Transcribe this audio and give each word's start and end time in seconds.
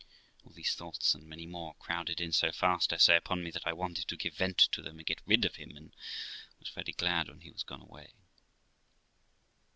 All 0.43 0.51
these 0.51 0.73
thoughts, 0.73 1.13
and 1.13 1.27
many 1.27 1.45
more, 1.45 1.75
crowded 1.75 2.19
in 2.19 2.31
so 2.31 2.51
fast, 2.51 2.91
I 2.91 2.97
say, 2.97 3.15
upon 3.15 3.43
me, 3.43 3.51
that 3.51 3.67
I 3.67 3.73
wanted 3.73 4.07
to 4.07 4.17
give 4.17 4.33
vent 4.33 4.57
to 4.57 4.81
them 4.81 4.97
and 4.97 5.05
get 5.05 5.21
rid 5.27 5.45
of 5.45 5.57
him, 5.57 5.77
and 5.77 5.95
was 6.59 6.69
very 6.69 6.93
glad 6.93 7.27
when 7.29 7.41
he 7.41 7.51
was 7.51 7.61
gone 7.61 7.81
away. 7.83 8.15